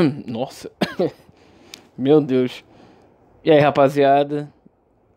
[0.26, 0.70] Nossa.
[1.96, 2.64] Meu Deus.
[3.44, 4.52] E aí, rapaziada?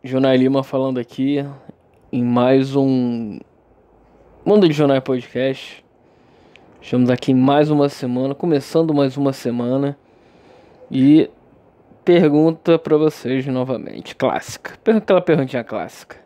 [0.03, 1.37] Jonai Lima falando aqui
[2.11, 3.39] em mais um
[4.45, 5.83] Mundo de Jonai Podcast.
[6.81, 9.97] Estamos aqui em mais uma semana, começando mais uma semana.
[10.91, 11.29] E
[12.03, 14.77] pergunta para vocês novamente, clássica.
[14.85, 16.17] Aquela perguntinha clássica.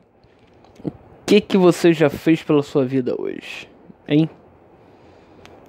[0.83, 0.91] O
[1.25, 3.69] que que você já fez pela sua vida hoje?
[4.07, 4.27] Hein?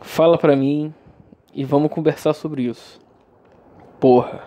[0.00, 0.94] Fala pra mim
[1.58, 3.00] e vamos conversar sobre isso.
[3.98, 4.44] Porra.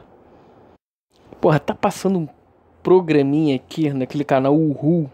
[1.42, 2.28] Porra, tá passando um
[2.82, 5.10] programinha aqui naquele canal Uhul.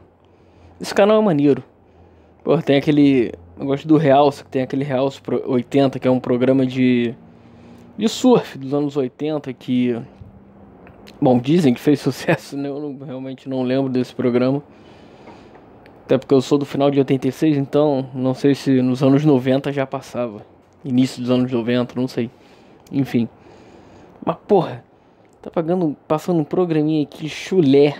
[0.79, 1.63] Esse canal é maneiro.
[2.43, 3.33] Porra, tem aquele.
[3.59, 7.15] Eu gosto do Realce, que tem aquele Realce 80, que é um programa de.
[7.97, 9.99] de surf dos anos 80 que.
[11.19, 12.69] Bom, dizem que fez sucesso, né?
[12.69, 14.61] Eu não, realmente não lembro desse programa.
[16.05, 19.73] Até porque eu sou do final de 86, então não sei se nos anos 90
[19.73, 20.45] já passava.
[20.87, 22.29] Início dos anos 90, não sei.
[22.91, 23.27] Enfim.
[24.25, 24.83] Mas porra,
[25.41, 27.95] tá pagando, passando um programinha aqui chulé.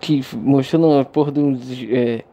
[0.00, 1.58] Que mostrando uma porra de, um,
[1.90, 2.24] é,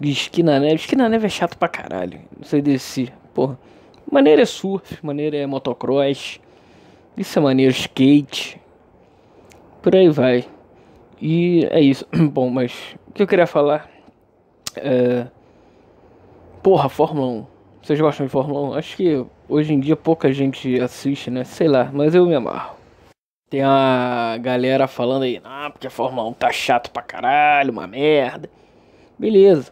[0.00, 0.74] de esquina neve.
[0.74, 2.20] Esquina neve é chato pra caralho.
[2.36, 3.12] Não sei desse.
[3.32, 3.58] Porra.
[4.10, 6.40] Maneira é surf, maneira é motocross.
[7.16, 8.60] Isso é maneiro, skate.
[9.80, 10.44] Por aí vai.
[11.20, 12.06] E é isso.
[12.32, 12.72] Bom, mas
[13.08, 13.88] o que eu queria falar
[14.76, 15.26] é.
[16.62, 17.53] Porra, Fórmula 1.
[17.84, 18.74] Vocês gostam de Fórmula 1?
[18.76, 21.44] Acho que hoje em dia pouca gente assiste, né?
[21.44, 22.76] Sei lá, mas eu me amarro.
[23.50, 27.86] Tem a galera falando aí, ah, porque a Fórmula 1 tá chato pra caralho, uma
[27.86, 28.48] merda.
[29.18, 29.70] Beleza.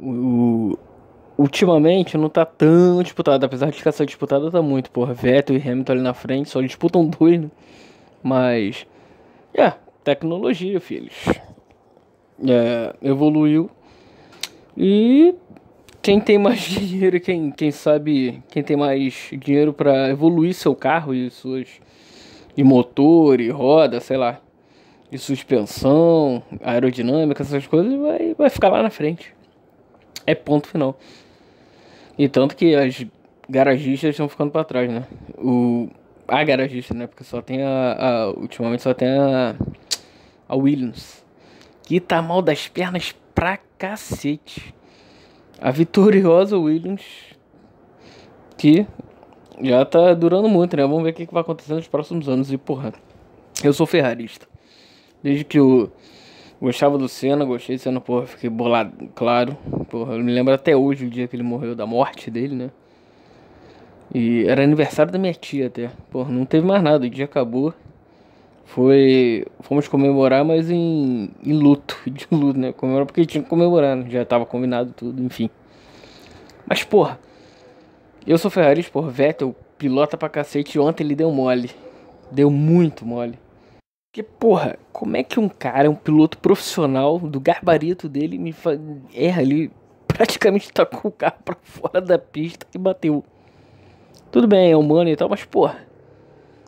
[0.00, 0.76] O,
[1.38, 5.14] ultimamente não tá tão disputado, apesar de ficar só disputada, tá muito, porra.
[5.14, 7.48] Vettel e Hamilton ali na frente, só disputam dois, né?
[8.20, 8.84] Mas,
[9.54, 11.14] é, tecnologia, filhos.
[12.44, 13.70] É, evoluiu.
[14.76, 15.34] E
[16.08, 21.12] quem tem mais dinheiro, quem, quem sabe, quem tem mais dinheiro para evoluir seu carro
[21.12, 21.68] e suas
[22.56, 24.40] e motor e roda, sei lá,
[25.12, 29.34] e suspensão, aerodinâmica, essas coisas, vai, vai ficar lá na frente.
[30.26, 30.98] É ponto final.
[32.16, 33.04] E tanto que as
[33.46, 35.04] garagistas estão ficando para trás, né?
[35.36, 35.90] O
[36.26, 37.06] a garagista, né?
[37.06, 39.54] Porque só tem a, a ultimamente só tem a
[40.48, 41.22] a Williams,
[41.82, 44.74] que tá mal das pernas pra cacete
[45.60, 47.02] a vitoriosa Williams,
[48.56, 48.86] que
[49.60, 50.82] já tá durando muito, né?
[50.82, 52.52] Vamos ver o que, vai acontecer nos próximos anos.
[52.52, 52.92] E, porra,
[53.62, 54.46] eu sou ferrarista.
[55.22, 55.90] Desde que eu
[56.60, 59.56] gostava do Senna, gostei do Senna, porra, fiquei bolado, claro.
[59.88, 62.70] Porra, eu me lembro até hoje o dia que ele morreu, da morte dele, né?
[64.14, 65.90] E era aniversário da minha tia até.
[66.10, 67.74] Porra, não teve mais nada, o dia acabou.
[68.68, 69.46] Foi.
[69.60, 71.98] Fomos comemorar, mas em, em luto.
[72.06, 72.72] De luto, né?
[72.72, 74.10] Comemorar porque tinha que comemorar, né?
[74.10, 75.48] Já tava combinado tudo, enfim.
[76.66, 77.18] Mas, porra.
[78.26, 79.10] Eu sou Ferrari, porra.
[79.10, 80.78] Vettel pilota pra cacete.
[80.78, 81.70] Ontem ele deu mole.
[82.30, 83.38] Deu muito mole.
[84.10, 88.78] Porque, porra, como é que um cara, um piloto profissional, do gabarito dele, me fa...
[89.14, 89.70] erra ali,
[90.06, 93.24] praticamente tacou o carro pra fora da pista e bateu.
[94.30, 95.78] Tudo bem, é humano e tal, mas, porra,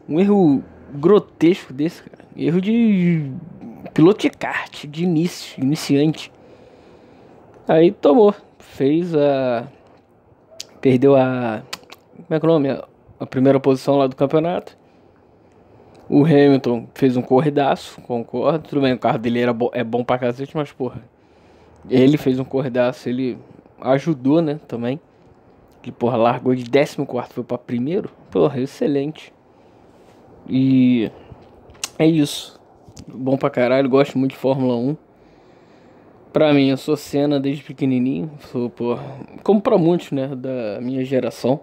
[0.09, 0.63] um erro
[0.95, 2.25] grotesco desse, cara.
[2.37, 3.31] Erro de
[3.93, 6.33] piloto de kart, de início, iniciante.
[7.69, 9.67] Aí tomou, fez a.
[10.81, 11.63] Perdeu a.
[12.17, 12.69] Como é que é o nome?
[13.19, 14.77] A primeira posição lá do campeonato.
[16.09, 18.69] O Hamilton fez um corridaço, concordo.
[18.69, 21.03] Tudo bem, o carro dele era bo é bom pra cacete, mas porra.
[21.89, 23.39] Ele fez um corridaço, ele
[23.81, 25.01] ajudou, né, também.
[25.81, 28.11] Que porra, largou de 14 foi pra primeiro.
[28.31, 29.33] Porra, excelente.
[30.49, 31.11] E
[31.99, 32.61] é isso.
[33.07, 34.97] Bom pra caralho, gosto muito de Fórmula 1.
[36.33, 38.31] Pra mim, eu sou cena desde pequenininho.
[38.51, 38.99] Sou, pô,
[39.43, 41.61] como pra muitos, né, da minha geração.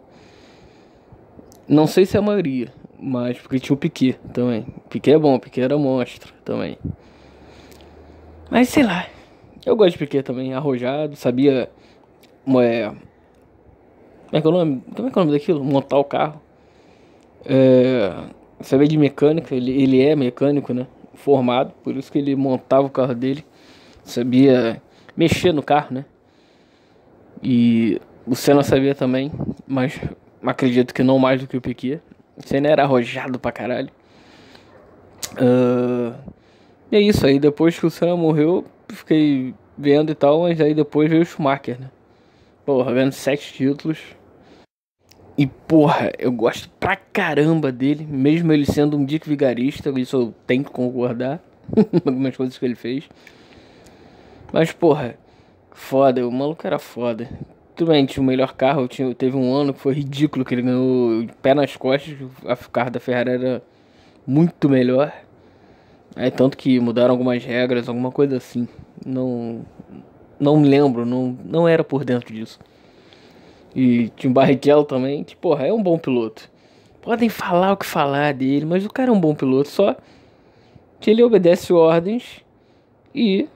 [1.68, 4.66] Não sei se é a maioria, mas porque tinha o Piquet também.
[4.90, 6.78] Piquet é bom, Piquet era monstro também.
[8.50, 9.06] Mas sei lá,
[9.66, 11.70] eu gosto de Piquet também, arrojado, sabia.
[12.62, 12.92] É,
[14.28, 14.84] como é que é o nome?
[14.96, 15.64] Como é que é o nome daquilo?
[15.64, 16.42] Montar o carro.
[17.46, 18.14] É,
[18.62, 20.88] saber de mecânica, ele, ele é mecânico, né?
[21.14, 23.44] Formado, por isso que ele montava o carro dele,
[24.04, 24.82] sabia
[25.16, 26.06] mexer no carro, né?
[27.42, 29.32] E o Senna sabia também,
[29.68, 30.00] mas
[30.44, 32.02] acredito que não mais do que o Piquet.
[32.36, 33.90] O Senna era arrojado pra caralho.
[35.34, 36.16] Uh,
[36.92, 40.74] e é isso aí, depois que o Senna morreu, fiquei vendo e tal, mas aí
[40.74, 41.90] depois veio o Schumacher, né?
[42.66, 44.00] Porra, vendo sete títulos,
[45.38, 50.34] e porra, eu gosto pra caramba dele, mesmo ele sendo um dick vigarista, isso eu
[50.48, 51.40] tenho que concordar
[51.72, 53.08] com algumas coisas que ele fez.
[54.52, 55.16] Mas porra,
[55.72, 57.30] foda, o maluco era foda.
[57.76, 58.88] tudo bem, tinha o melhor carro.
[58.88, 62.16] Tinha, teve um ano que foi ridículo, que ele ganhou pé nas costas.
[62.46, 63.62] A carro da Ferrari era
[64.26, 65.14] muito melhor.
[66.16, 68.68] Aí tanto que mudaram algumas regras, alguma coisa assim.
[69.06, 69.62] Não.
[70.40, 72.60] Não me lembro, não, não era por dentro disso.
[73.78, 76.50] E tinha o Barrichello também, que, porra, é um bom piloto.
[77.00, 79.96] Podem falar o que falar dele, mas o cara é um bom piloto, só
[81.00, 82.44] que ele obedece ordens
[83.14, 83.48] e.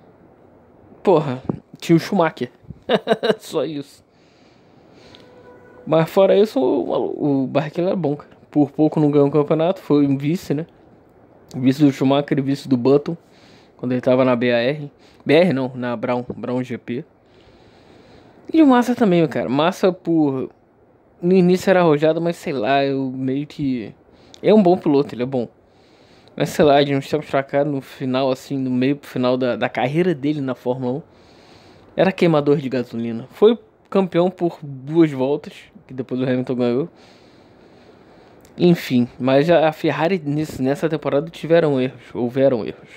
[1.02, 1.42] Porra,
[1.80, 2.52] tinha o Schumacher.
[3.40, 4.06] só isso.
[5.88, 8.30] Mas fora isso, o, o Barrichello era bom, cara.
[8.52, 10.68] Por pouco não ganhou o campeonato, foi um vice, né?
[11.56, 13.18] Vice do Schumacher e vice do Button,
[13.76, 14.88] quando ele tava na BAR.
[15.26, 17.04] BR não, na Brown, Brown GP.
[18.54, 19.50] E o Massa também, cara.
[19.50, 20.50] Massa por.
[21.22, 23.94] No início era arrojado, mas sei lá, eu meio que.
[24.42, 25.48] É um bom piloto, ele é bom.
[26.36, 29.38] Mas sei lá, de uns tempos pra cá, no final, assim, no meio pro final
[29.38, 31.02] da, da carreira dele na Fórmula 1,
[31.96, 33.28] era queimador de gasolina.
[33.32, 33.58] Foi
[33.90, 35.54] campeão por duas voltas,
[35.86, 36.90] que depois o Hamilton ganhou.
[38.58, 42.90] Enfim, mas a Ferrari nesse, nessa temporada tiveram erros, houveram erros.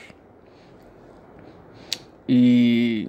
[2.28, 3.08] E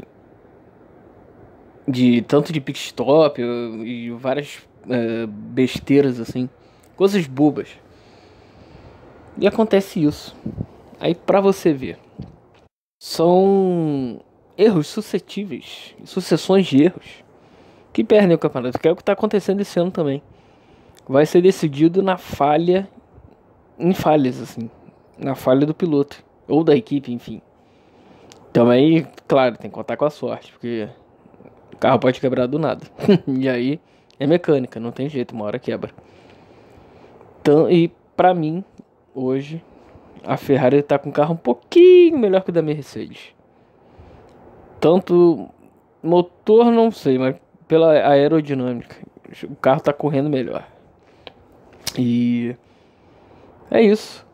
[1.88, 6.50] de tanto de pit stop e várias uh, besteiras assim,
[6.96, 7.70] coisas bobas.
[9.38, 10.36] E acontece isso.
[11.00, 12.00] Aí para você ver,
[13.00, 14.22] são
[14.58, 17.24] erros suscetíveis, sucessões de erros
[17.92, 20.22] que perdem o campeonato, que é o que está acontecendo esse ano também.
[21.08, 22.90] Vai ser decidido na falha,
[23.78, 24.70] em falhas assim,
[25.18, 27.42] na falha do piloto ou da equipe, enfim.
[28.52, 30.90] Também, claro, tem que contar com a sorte, porque
[31.76, 32.86] o carro pode quebrar do nada.
[33.28, 33.80] e aí
[34.20, 35.92] é mecânica, não tem jeito, uma hora quebra.
[37.42, 38.64] Então, e pra mim,
[39.14, 39.64] hoje,
[40.24, 43.34] a Ferrari tá com um carro um pouquinho melhor que o da Mercedes.
[44.80, 45.50] Tanto
[46.02, 47.36] motor, não sei, mas
[47.68, 48.96] pela aerodinâmica,
[49.44, 50.68] o carro tá correndo melhor.
[51.98, 52.56] E
[53.70, 54.26] é isso.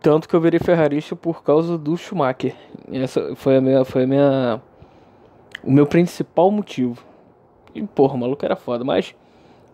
[0.00, 2.54] Tanto que eu virei ferrarista por causa do Schumacher.
[2.92, 4.62] Essa foi a minha, foi a minha
[5.62, 7.02] o meu principal motivo.
[7.74, 8.84] E, porra, o maluco era foda.
[8.84, 9.14] Mas,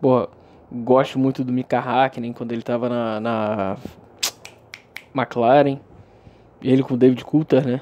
[0.01, 0.29] porra,
[0.71, 3.77] gosto muito do Mika Hakkinen quando ele tava na, na
[5.15, 5.79] McLaren.
[6.63, 7.81] Ele com o David Coulter, né?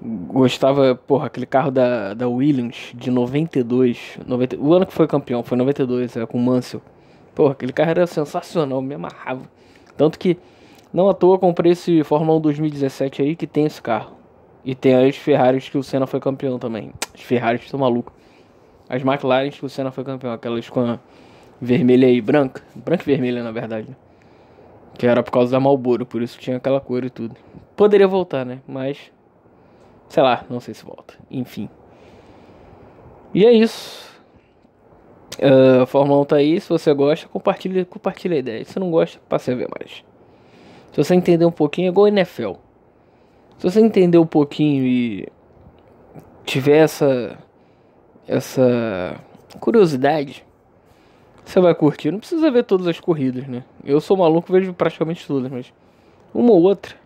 [0.00, 4.18] Gostava, porra, aquele carro da, da Williams de 92.
[4.26, 6.82] 90, o ano que foi campeão, foi 92, é, com o Mansell.
[7.34, 9.42] Porra, aquele carro era sensacional, me amarrava.
[9.96, 10.36] Tanto que,
[10.92, 14.21] não à toa, comprei esse Fórmula 1 2017 aí que tem esse carro.
[14.64, 16.92] E tem as Ferraris que o Senna foi campeão também.
[17.14, 18.14] As Ferraris estão malucas.
[18.88, 20.98] As McLaren que o Senna foi campeão, aquelas com a
[21.60, 22.62] vermelha e branca.
[22.74, 23.88] Branca e vermelha, na verdade.
[24.98, 27.34] Que era por causa da Marlboro, por isso tinha aquela cor e tudo.
[27.76, 28.60] Poderia voltar, né?
[28.66, 29.10] Mas.
[30.08, 31.14] Sei lá, não sei se volta.
[31.30, 31.68] Enfim.
[33.34, 34.12] E é isso.
[35.38, 36.60] Uh, a Fórmula 1 tá aí.
[36.60, 38.64] Se você gosta, compartilha, compartilha a ideia.
[38.64, 40.04] Se não gosta, passe a ver mais.
[40.92, 42.52] Se você entender um pouquinho, é igual NFL.
[43.62, 45.28] Se você entender um pouquinho e
[46.44, 47.38] tiver essa
[48.26, 49.14] essa
[49.60, 50.44] curiosidade,
[51.44, 52.10] você vai curtir.
[52.10, 53.62] Não precisa ver todas as corridas, né?
[53.84, 55.72] Eu sou maluco, vejo praticamente todas, mas
[56.34, 56.96] uma ou outra.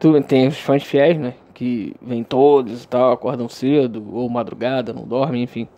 [0.00, 1.34] Tu, tem os fãs fiéis, né?
[1.54, 5.68] Que vêm todos e tal, acordam cedo ou madrugada, não dormem, enfim.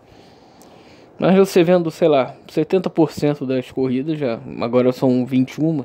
[1.19, 5.85] Mas você vendo, sei lá, 70% das corridas já, agora são 21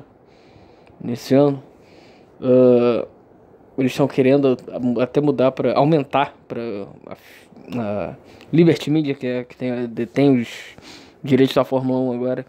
[0.98, 1.62] nesse ano.
[2.40, 3.17] Uh,
[3.78, 4.56] eles estão querendo
[5.00, 6.60] até mudar para aumentar para
[7.06, 7.12] a,
[7.80, 8.14] a,
[8.52, 9.56] Liberty Media, que, é, que
[10.06, 10.48] tem, os
[11.22, 12.46] direitos da Fórmula 1 agora.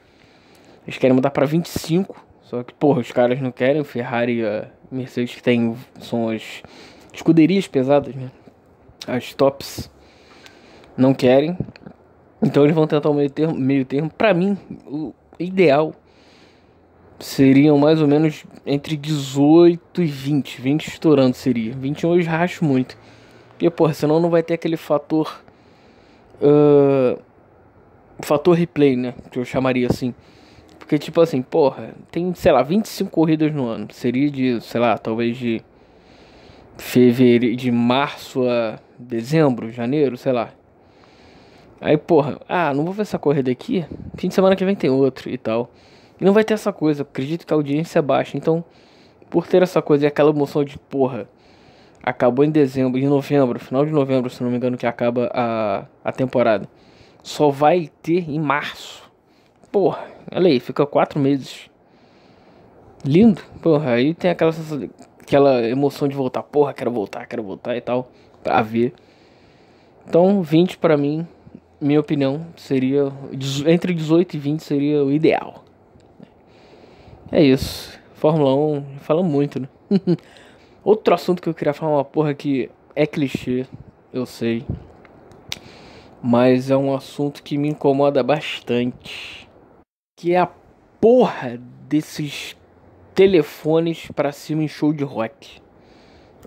[0.88, 2.26] Eles querem mudar para 25.
[2.42, 3.84] Só que, porra, os caras não querem.
[3.84, 6.64] Ferrari e a Mercedes, que tem, são as
[7.14, 8.32] escuderias pesadas, né?
[9.08, 9.92] As tops
[10.98, 11.56] não querem.
[12.42, 13.54] Então eles vão tentar o meio termo.
[13.56, 14.12] Meio termo.
[14.36, 14.58] Mim,
[14.88, 15.94] o ideal
[17.20, 20.62] seriam mais ou menos entre 18 e 20.
[20.62, 21.74] 20 estourando seria.
[21.74, 22.98] 21 eu já racho muito.
[23.50, 25.42] Porque, porra, senão não vai ter aquele fator.
[26.42, 27.20] Uh,
[28.22, 29.14] fator replay, né?
[29.30, 30.14] Que eu chamaria assim.
[30.78, 33.88] Porque, tipo assim, porra, tem, sei lá, 25 corridas no ano.
[33.92, 35.62] Seria de, sei lá, talvez de
[36.78, 40.52] fevereiro, de março a dezembro, janeiro, sei lá.
[41.82, 43.86] Aí, porra, ah, não vou ver essa corrida aqui.
[44.16, 45.70] Fim de semana que vem tem outro e tal.
[46.20, 48.38] E não vai ter essa coisa, acredito que a audiência é baixa.
[48.38, 48.64] Então,
[49.30, 51.30] por ter essa coisa e aquela emoção de porra,
[52.04, 55.86] acabou em dezembro, em novembro, final de novembro, se não me engano, que acaba a,
[56.04, 56.68] a temporada.
[57.24, 59.10] Só vai ter em março.
[59.72, 61.70] Porra, olha aí, fica quatro meses.
[63.06, 64.52] Lindo, porra, aí tem aquela,
[65.22, 68.12] aquela emoção de voltar, porra, quero voltar, quero voltar e tal,
[68.44, 68.94] pra ver.
[70.08, 71.26] Então, 20 para mim,
[71.80, 73.12] minha opinião, seria
[73.68, 75.64] entre 18 e 20 seria o ideal.
[77.32, 78.00] É isso.
[78.16, 79.70] Fórmula 1, fala muito, né?
[80.84, 83.68] Outro assunto que eu queria falar uma porra que é clichê,
[84.12, 84.66] eu sei.
[86.22, 89.48] Mas é um assunto que me incomoda bastante.
[90.18, 90.50] Que é a
[91.00, 92.58] porra desses
[93.14, 95.62] telefones para cima em show de rock.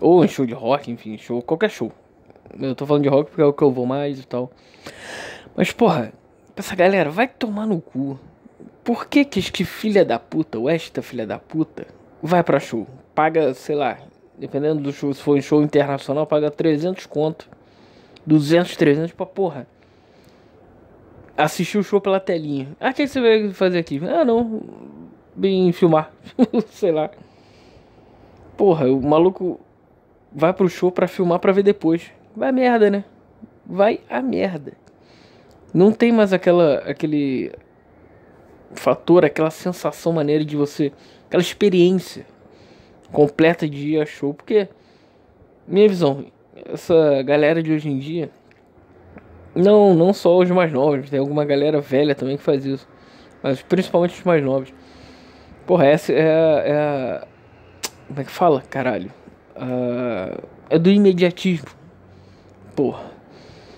[0.01, 1.91] Ou em show de rock, enfim, show, qualquer show.
[2.59, 4.51] Eu tô falando de rock porque é o que eu vou mais e tal.
[5.55, 6.11] Mas, porra,
[6.55, 8.19] essa galera vai tomar no cu.
[8.83, 11.87] Por que que este filha da puta, ou esta filha da puta,
[12.21, 12.85] vai pra show?
[13.15, 13.97] Paga, sei lá,
[14.37, 17.47] dependendo do show, se for um show internacional, paga 300 conto.
[18.25, 19.67] 200, 300 pra porra.
[21.37, 22.69] Assistir o show pela telinha.
[22.79, 24.01] Ah, o que você vai fazer aqui?
[24.05, 24.61] Ah, não.
[25.35, 26.11] Bem filmar.
[26.69, 27.09] sei lá.
[28.55, 29.59] Porra, o maluco
[30.31, 32.11] vai pro show pra filmar pra ver depois.
[32.35, 33.03] Vai merda, né?
[33.65, 34.73] Vai a merda.
[35.73, 37.51] Não tem mais aquela aquele
[38.79, 40.91] fator, aquela sensação maneira de você,
[41.27, 42.25] aquela experiência
[43.11, 44.67] completa de ir a show, porque
[45.67, 46.25] minha visão,
[46.65, 48.29] essa galera de hoje em dia,
[49.55, 52.87] não, não só os mais novos, tem alguma galera velha também que faz isso,
[53.41, 54.73] mas principalmente os mais novos.
[55.65, 57.27] Porra, essa é é a
[58.07, 59.11] como é que fala, caralho?
[59.55, 61.67] Uh, é do imediatismo.
[62.75, 63.05] Porra.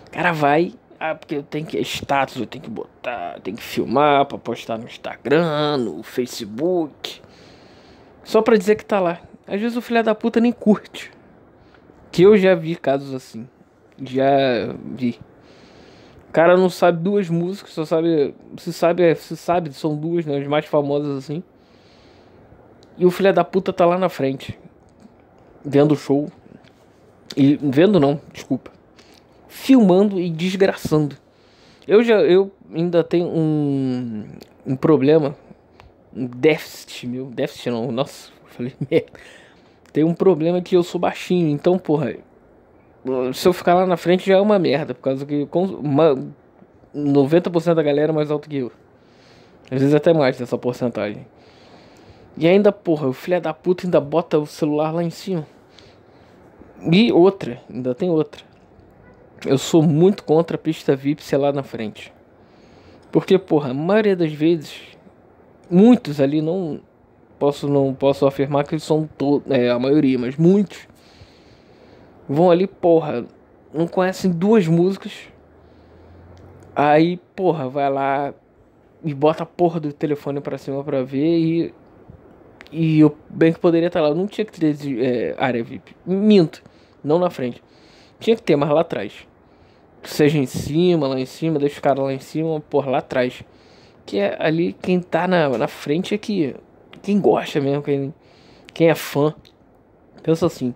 [0.07, 0.73] O cara vai.
[1.07, 1.77] Ah, porque eu tenho que.
[1.79, 3.39] Status eu tenho que botar.
[3.41, 7.21] Tem que filmar pra postar no Instagram, no Facebook.
[8.23, 9.21] Só pra dizer que tá lá.
[9.45, 11.11] Às vezes o filho da puta nem curte.
[12.11, 13.47] Que eu já vi casos assim.
[14.01, 15.19] Já vi.
[16.27, 18.33] O cara não sabe duas músicas, só sabe.
[18.57, 20.39] Se sabe, se sabe, são duas, né?
[20.39, 21.43] As mais famosas assim.
[22.97, 24.57] E o filho da puta tá lá na frente.
[25.63, 26.31] Vendo o show.
[27.37, 28.74] E vendo não, desculpa.
[29.55, 31.15] Filmando e desgraçando.
[31.87, 34.25] Eu já eu ainda tenho um
[34.65, 35.35] um problema,
[36.13, 39.11] um déficit, meu, déficit não, nossa, falei merda.
[39.93, 42.15] Tem um problema que eu sou baixinho, então, porra,
[43.33, 46.17] se eu ficar lá na frente já é uma merda, por causa que uma,
[46.93, 48.71] 90% da galera é mais alto que eu.
[49.71, 51.25] Às vezes até mais dessa porcentagem.
[52.37, 55.47] E ainda, porra, o filho da puta ainda bota o celular lá em cima.
[56.91, 58.43] E outra, ainda tem outra.
[59.45, 62.13] Eu sou muito contra a pista VIP ser lá na frente.
[63.11, 64.81] Porque, porra, a maioria das vezes,
[65.69, 66.81] muitos ali não
[67.37, 69.09] posso não posso afirmar que eles são
[69.49, 70.87] é, a maioria, mas muitos
[72.27, 73.25] vão ali, porra,
[73.73, 75.13] não conhecem duas músicas.
[76.75, 78.33] Aí, porra, vai lá
[79.03, 81.73] e bota a porra do telefone pra cima pra ver e
[82.71, 84.09] e eu bem que poderia estar lá.
[84.09, 85.95] Eu não tinha que ter é, área VIP.
[86.05, 86.61] Minto.
[87.03, 87.63] Não na frente.
[88.19, 89.25] Tinha que ter, mas lá atrás.
[90.05, 93.43] Seja em cima, lá em cima, deixa o cara lá em cima, por lá atrás.
[94.05, 96.55] Que é ali quem tá na, na frente é que.
[97.01, 98.13] Quem gosta mesmo, quem,
[98.73, 99.33] quem é fã.
[100.23, 100.73] Pensa assim.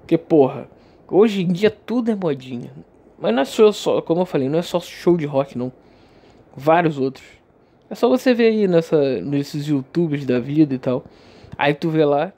[0.00, 0.68] Porque, porra,
[1.08, 2.70] hoje em dia tudo é modinha.
[3.18, 5.72] Mas não é só, só, como eu falei, não é só show de rock, não.
[6.56, 7.26] Vários outros.
[7.88, 11.04] É só você ver aí nessa, nesses youtubers da vida e tal.
[11.56, 12.32] Aí tu vê lá,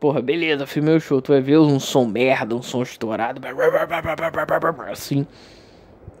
[0.00, 1.20] porra, beleza, filmei o show.
[1.20, 3.40] Tu vai ver um som merda, um som estourado.
[4.90, 5.26] Assim.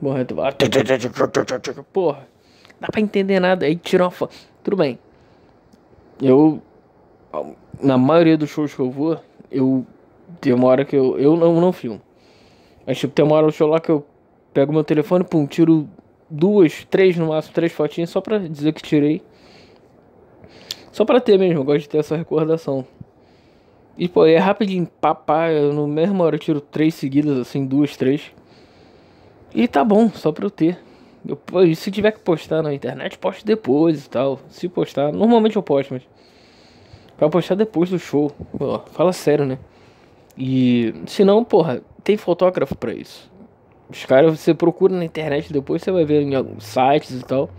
[0.00, 0.54] Porra, tu vai.
[1.92, 2.28] Porra,
[2.78, 3.64] dá pra entender nada.
[3.64, 4.34] Aí tira uma foto.
[4.62, 4.98] Tudo bem.
[6.20, 6.62] Eu.
[7.82, 9.18] Na maioria dos shows que eu vou,
[9.50, 9.86] eu.
[10.40, 11.18] Tem uma hora que eu.
[11.18, 12.00] Eu não, não filmo.
[12.86, 14.06] Mas tipo, tem uma hora no show lá que eu
[14.52, 15.88] pego meu telefone, pum, tiro
[16.28, 19.22] duas, três no máximo, três fotinhas só pra dizer que tirei.
[20.92, 22.84] Só pra ter mesmo, eu gosto de ter essa recordação.
[24.00, 27.98] E pô, é rapidinho, papá, eu no mesmo hora eu tiro três seguidas, assim, duas,
[27.98, 28.32] três.
[29.54, 30.78] E tá bom, só pra eu ter.
[31.28, 31.38] Eu,
[31.74, 34.40] se tiver que postar na internet, posto depois e tal.
[34.48, 36.02] Se postar, normalmente eu posto, mas.
[37.18, 38.32] Pra postar depois do show.
[38.56, 39.58] Pô, fala sério, né?
[40.34, 43.30] E se não, porra, tem fotógrafo pra isso.
[43.90, 47.50] Os caras você procura na internet depois, você vai ver em alguns sites e tal.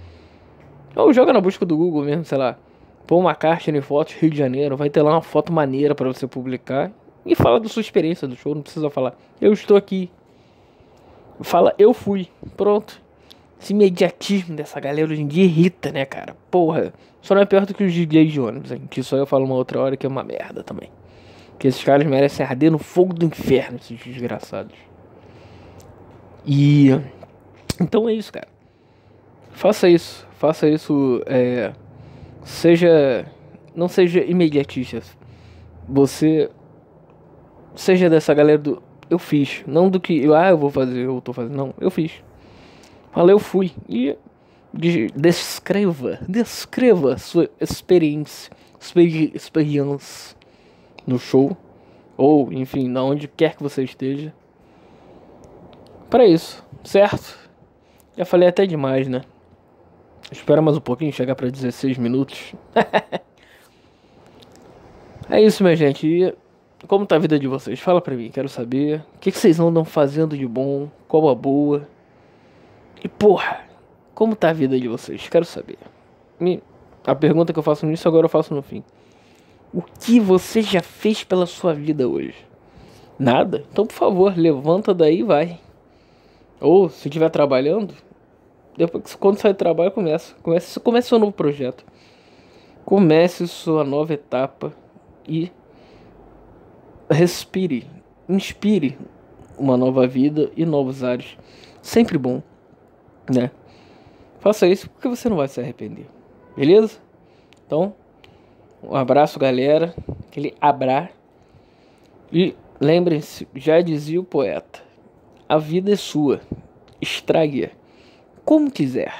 [0.95, 2.57] Ou joga na busca do Google mesmo, sei lá.
[3.11, 6.07] Põe uma caixa em fotos Rio de Janeiro, vai ter lá uma foto maneira para
[6.07, 6.93] você publicar.
[7.25, 9.17] E fala da sua experiência do show, não precisa falar.
[9.41, 10.09] Eu estou aqui.
[11.41, 12.29] Fala, eu fui.
[12.55, 13.01] Pronto.
[13.61, 16.37] Esse imediatismo dessa galera hoje em dia irrita, né, cara?
[16.49, 16.93] Porra.
[17.21, 18.83] Só não é pior do que os DJs de ônibus, hein?
[18.89, 20.89] Que só eu falo uma outra hora que é uma merda também.
[21.59, 24.77] Que esses caras merecem arder no fogo do inferno, esses desgraçados.
[26.45, 26.91] E
[27.77, 28.47] então é isso, cara.
[29.51, 31.21] Faça isso, faça isso.
[31.25, 31.73] É,
[32.43, 33.25] seja,
[33.75, 35.01] não seja imediatista.
[35.87, 36.49] Você
[37.75, 38.81] seja dessa galera do
[39.11, 39.61] eu fiz.
[39.67, 41.55] Não do que, ah, eu vou fazer, eu tô fazendo.
[41.55, 42.23] Não, eu fiz.
[43.11, 43.73] Falei, eu fui.
[43.89, 44.15] E
[45.13, 50.37] descreva, descreva sua experiência, experiência
[51.05, 51.57] no show.
[52.15, 54.33] Ou, enfim, na onde quer que você esteja.
[56.09, 57.37] Para isso, certo?
[58.15, 59.23] Já falei até demais, né?
[60.29, 62.53] Espera mais um pouquinho, chegar para 16 minutos.
[65.29, 66.05] é isso, minha gente.
[66.05, 66.33] E
[66.87, 67.79] como tá a vida de vocês?
[67.79, 69.03] Fala pra mim, quero saber.
[69.15, 70.89] O que, que vocês andam fazendo de bom?
[71.07, 71.87] Qual a boa?
[73.03, 73.61] E porra,
[74.13, 75.27] como tá a vida de vocês?
[75.29, 75.77] Quero saber.
[76.39, 76.61] Me...
[77.05, 78.83] A pergunta que eu faço nisso agora eu faço no fim.
[79.73, 82.35] O que você já fez pela sua vida hoje?
[83.17, 83.63] Nada?
[83.71, 85.59] Então, por favor, levanta daí e vai.
[86.59, 87.95] Ou, se estiver trabalhando,
[88.77, 90.35] depois quando sair do trabalho, começa.
[90.41, 91.85] Comece, comece seu novo projeto.
[92.85, 94.73] Comece sua nova etapa
[95.27, 95.51] e
[97.09, 97.87] respire,
[98.27, 98.97] inspire
[99.57, 101.37] uma nova vida e novos ares.
[101.81, 102.41] Sempre bom,
[103.29, 103.51] né?
[104.39, 106.07] Faça isso porque você não vai se arrepender.
[106.55, 106.99] Beleza?
[107.65, 107.93] Então,
[108.81, 109.93] um abraço, galera.
[110.27, 111.11] Aquele abra.
[112.33, 114.81] E lembrem-se, já dizia o poeta:
[115.47, 116.41] a vida é sua.
[116.99, 117.80] Estrague-a
[118.45, 119.13] como quiser.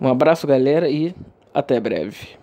[0.00, 1.14] Um abraço, galera, e
[1.52, 2.36] até breve.